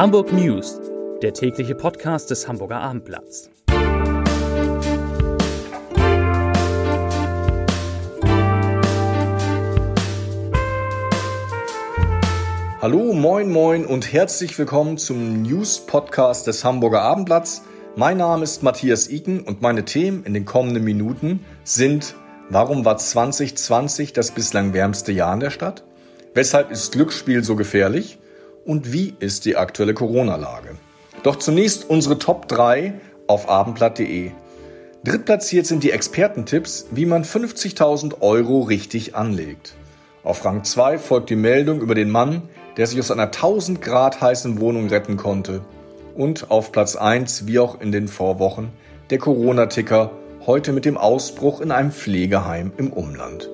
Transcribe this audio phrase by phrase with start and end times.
[0.00, 0.80] Hamburg News,
[1.20, 3.50] der tägliche Podcast des Hamburger Abendblatts.
[12.80, 17.64] Hallo, moin, moin und herzlich willkommen zum News-Podcast des Hamburger Abendblatts.
[17.94, 22.14] Mein Name ist Matthias Iken und meine Themen in den kommenden Minuten sind
[22.48, 25.84] Warum war 2020 das bislang wärmste Jahr in der Stadt?
[26.32, 28.18] Weshalb ist Glücksspiel so gefährlich?
[28.64, 30.76] Und wie ist die aktuelle Corona-Lage?
[31.22, 32.94] Doch zunächst unsere Top 3
[33.26, 34.32] auf abendblatt.de.
[35.04, 39.74] Drittplatziert sind die Expertentipps, wie man 50.000 Euro richtig anlegt.
[40.22, 42.42] Auf Rang 2 folgt die Meldung über den Mann,
[42.76, 45.62] der sich aus einer 1000 Grad heißen Wohnung retten konnte.
[46.14, 48.70] Und auf Platz 1, wie auch in den Vorwochen,
[49.08, 50.10] der Corona-Ticker,
[50.46, 53.48] heute mit dem Ausbruch in einem Pflegeheim im Umland.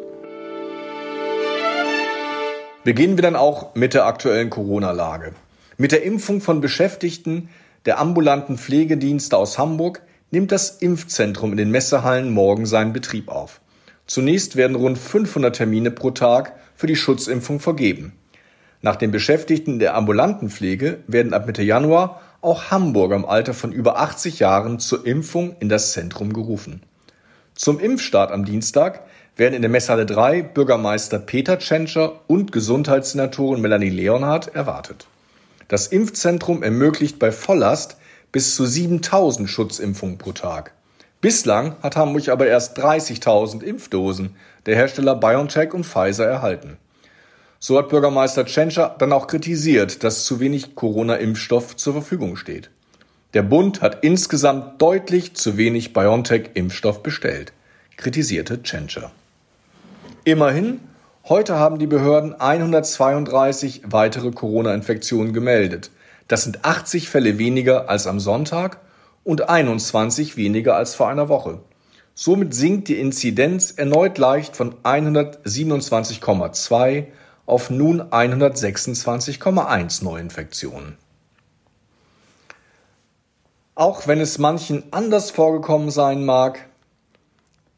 [2.87, 5.33] Beginnen wir dann auch mit der aktuellen Corona-Lage.
[5.77, 7.49] Mit der Impfung von Beschäftigten
[7.85, 13.61] der ambulanten Pflegedienste aus Hamburg nimmt das Impfzentrum in den Messehallen morgen seinen Betrieb auf.
[14.07, 18.13] Zunächst werden rund 500 Termine pro Tag für die Schutzimpfung vergeben.
[18.83, 23.73] Nach den Beschäftigten der ambulanten Pflege werden ab Mitte Januar auch Hamburger im Alter von
[23.73, 26.83] über 80 Jahren zur Impfung in das Zentrum gerufen.
[27.57, 29.01] Zum Impfstart am Dienstag
[29.35, 35.07] werden in der Messhalle 3 Bürgermeister Peter Tschentscher und Gesundheitssenatorin Melanie Leonhardt erwartet.
[35.69, 37.97] Das Impfzentrum ermöglicht bei Volllast
[38.31, 40.73] bis zu 7000 Schutzimpfungen pro Tag.
[41.23, 46.77] Bislang hat Hamburg aber erst 30.000 Impfdosen der Hersteller BioNTech und Pfizer erhalten.
[47.59, 52.69] So hat Bürgermeister Tschentscher dann auch kritisiert, dass zu wenig Corona-Impfstoff zur Verfügung steht.
[53.37, 57.53] Der Bund hat insgesamt deutlich zu wenig BioNTech-Impfstoff bestellt,
[57.99, 59.11] kritisierte Tschentscher.
[60.25, 60.81] Immerhin,
[61.29, 65.91] heute haben die Behörden 132 weitere Corona-Infektionen gemeldet.
[66.29, 68.81] Das sind 80 Fälle weniger als am Sonntag
[69.23, 71.59] und 21 weniger als vor einer Woche.
[72.15, 77.05] Somit sinkt die Inzidenz erneut leicht von 127,2
[77.45, 80.97] auf nun 126,1 Neuinfektionen.
[83.79, 86.67] Auch wenn es manchen anders vorgekommen sein mag,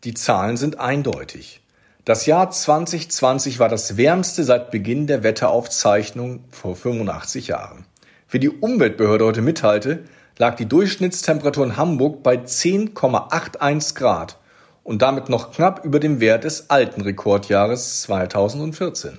[0.05, 1.61] die Zahlen sind eindeutig.
[2.05, 7.85] Das Jahr 2020 war das wärmste seit Beginn der Wetteraufzeichnung vor 85 Jahren.
[8.29, 10.05] Wie die Umweltbehörde heute mitteilte,
[10.39, 14.39] lag die Durchschnittstemperatur in Hamburg bei 10,81 Grad
[14.85, 19.19] und damit noch knapp über dem Wert des alten Rekordjahres 2014.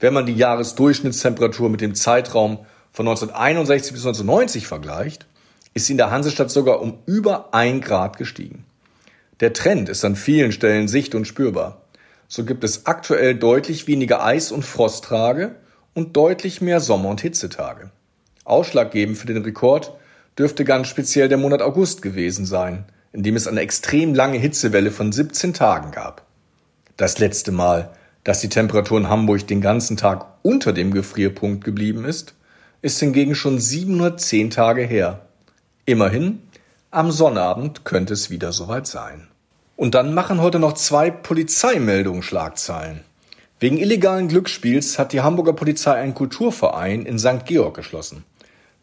[0.00, 2.58] Wenn man die Jahresdurchschnittstemperatur mit dem Zeitraum
[2.92, 5.26] von 1961 bis 1990 vergleicht,
[5.74, 8.64] ist in der Hansestadt sogar um über ein Grad gestiegen.
[9.40, 11.82] Der Trend ist an vielen Stellen sicht- und spürbar.
[12.28, 15.56] So gibt es aktuell deutlich weniger Eis- und Frosttage
[15.92, 17.90] und deutlich mehr Sommer- und Hitzetage.
[18.44, 19.92] Ausschlaggebend für den Rekord
[20.38, 24.90] dürfte ganz speziell der Monat August gewesen sein, in dem es eine extrem lange Hitzewelle
[24.90, 26.24] von 17 Tagen gab.
[26.96, 27.90] Das letzte Mal,
[28.22, 32.34] dass die Temperatur in Hamburg den ganzen Tag unter dem Gefrierpunkt geblieben ist,
[32.82, 35.23] ist hingegen schon 710 Tage her.
[35.86, 36.40] Immerhin,
[36.90, 39.28] am Sonnabend könnte es wieder soweit sein.
[39.76, 43.02] Und dann machen heute noch zwei Polizeimeldungen Schlagzeilen.
[43.60, 47.44] Wegen illegalen Glücksspiels hat die Hamburger Polizei einen Kulturverein in St.
[47.44, 48.24] Georg geschlossen.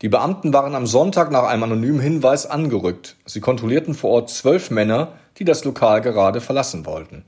[0.03, 3.15] Die Beamten waren am Sonntag nach einem anonymen Hinweis angerückt.
[3.25, 7.23] Sie kontrollierten vor Ort zwölf Männer, die das Lokal gerade verlassen wollten.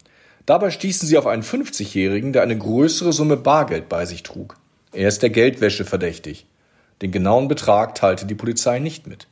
[0.46, 4.56] Dabei stießen sie auf einen 50-Jährigen, der eine größere Summe Bargeld bei sich trug.
[4.92, 6.46] Er ist der Geldwäsche verdächtig.
[7.02, 9.28] Den genauen Betrag teilte die Polizei nicht mit.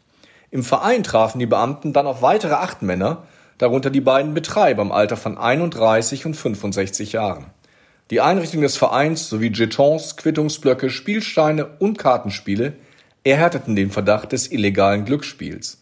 [0.52, 3.24] Im Verein trafen die Beamten dann auf weitere acht Männer,
[3.58, 7.46] darunter die beiden Betreiber im Alter von 31 und 65 Jahren.
[8.10, 12.74] Die Einrichtung des Vereins sowie Jetons, Quittungsblöcke, Spielsteine und Kartenspiele
[13.24, 15.82] erhärteten den Verdacht des illegalen Glücksspiels.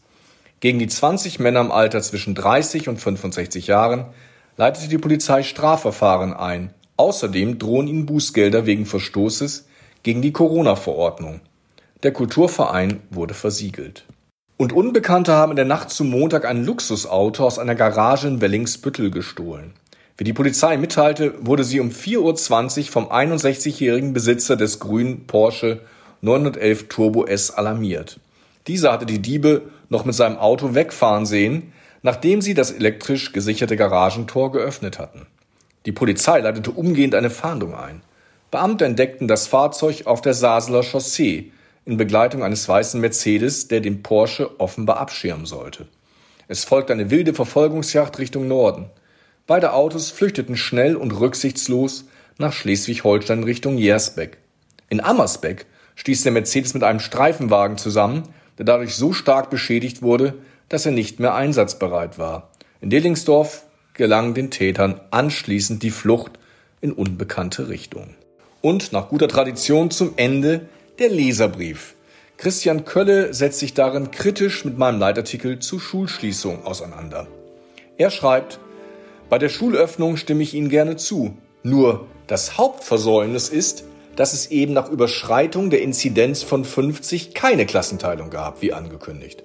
[0.59, 4.06] Gegen die 20 Männer im Alter zwischen 30 und 65 Jahren
[4.57, 6.74] leitete die Polizei Strafverfahren ein.
[6.97, 9.68] Außerdem drohen ihnen Bußgelder wegen Verstoßes
[10.04, 11.39] gegen die Corona-Verordnung.
[12.04, 14.06] Der Kulturverein wurde versiegelt.
[14.62, 19.10] Und Unbekannte haben in der Nacht zum Montag ein Luxusauto aus einer Garage in Wellingsbüttel
[19.10, 19.72] gestohlen.
[20.18, 25.80] Wie die Polizei mitteilte, wurde sie um 4.20 Uhr vom 61-jährigen Besitzer des grünen Porsche
[26.20, 28.20] 911 Turbo S alarmiert.
[28.68, 31.72] Dieser hatte die Diebe noch mit seinem Auto wegfahren sehen,
[32.02, 35.26] nachdem sie das elektrisch gesicherte Garagentor geöffnet hatten.
[35.86, 38.02] Die Polizei leitete umgehend eine Fahndung ein.
[38.52, 41.54] Beamte entdeckten das Fahrzeug auf der Saseler Chaussee
[41.89, 45.88] in Begleitung eines weißen Mercedes, der den Porsche offenbar abschirmen sollte.
[46.47, 48.91] Es folgte eine wilde Verfolgungsjagd Richtung Norden.
[49.47, 52.06] Beide Autos flüchteten schnell und rücksichtslos
[52.38, 54.38] nach Schleswig-Holstein Richtung Jersbeck.
[54.89, 55.65] In Ammersbeck
[55.95, 58.21] stieß der Mercedes mit einem Streifenwagen zusammen,
[58.59, 60.36] der dadurch so stark beschädigt wurde,
[60.69, 62.51] dass er nicht mehr einsatzbereit war.
[62.81, 63.63] In Delingsdorf
[63.95, 66.33] gelang den Tätern anschließend die Flucht
[66.81, 68.13] in unbekannte Richtung.
[68.62, 70.69] Und nach guter Tradition zum Ende
[71.00, 71.96] der Leserbrief.
[72.38, 77.28] Christian Kölle setzt sich darin kritisch mit meinem Leitartikel zu Schulschließung auseinander.
[77.98, 78.60] Er schreibt,
[79.30, 81.38] bei der Schulöffnung stimme ich Ihnen gerne zu.
[81.63, 83.84] Nur das Hauptversäumnis ist,
[84.16, 89.44] dass es eben nach Überschreitung der Inzidenz von 50 keine Klassenteilung gab, wie angekündigt.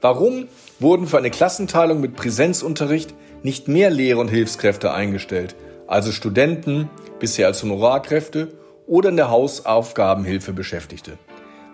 [0.00, 0.48] Warum
[0.80, 5.54] wurden für eine Klassenteilung mit Präsenzunterricht nicht mehr Lehrer und Hilfskräfte eingestellt,
[5.86, 6.88] also Studenten,
[7.20, 8.48] bisher als Honorarkräfte
[8.86, 11.18] oder in der Hausaufgabenhilfe Beschäftigte?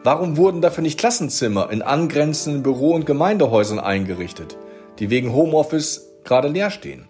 [0.03, 4.57] Warum wurden dafür nicht Klassenzimmer in angrenzenden Büro- und Gemeindehäusern eingerichtet,
[4.99, 7.07] die wegen Homeoffice gerade leer stehen?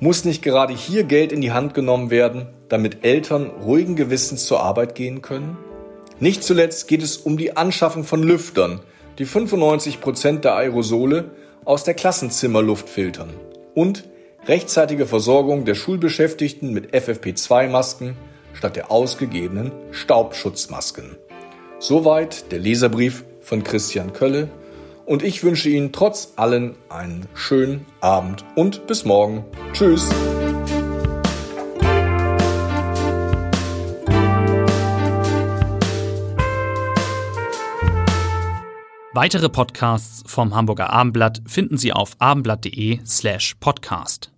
[0.00, 4.60] Muss nicht gerade hier Geld in die Hand genommen werden, damit Eltern ruhigen Gewissens zur
[4.60, 5.56] Arbeit gehen können?
[6.20, 8.80] Nicht zuletzt geht es um die Anschaffung von Lüftern,
[9.18, 11.30] die 95 Prozent der Aerosole
[11.64, 13.30] aus der Klassenzimmerluft filtern
[13.74, 14.04] und
[14.46, 18.16] rechtzeitige Versorgung der Schulbeschäftigten mit FFP2-Masken
[18.54, 21.16] statt der ausgegebenen Staubschutzmasken.
[21.78, 24.48] Soweit der Leserbrief von Christian Kölle
[25.06, 29.44] und ich wünsche Ihnen trotz allem einen schönen Abend und bis morgen.
[29.72, 30.08] Tschüss.
[39.16, 44.33] Weitere Podcasts vom Hamburger Abendblatt finden Sie auf abendblatt.de slash podcast.